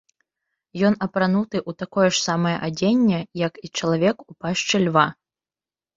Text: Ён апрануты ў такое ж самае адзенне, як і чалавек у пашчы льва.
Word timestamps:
Ён 0.87 0.93
апрануты 1.05 1.57
ў 1.69 1.81
такое 1.83 2.07
ж 2.13 2.21
самае 2.27 2.55
адзенне, 2.69 3.19
як 3.47 3.53
і 3.69 3.73
чалавек 3.77 4.17
у 4.29 4.39
пашчы 4.45 4.77
льва. 4.87 5.05